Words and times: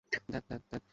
ধ্যাত, 0.29 0.43
ধ্যাত, 0.49 0.63
ধ্যাত! 0.69 0.83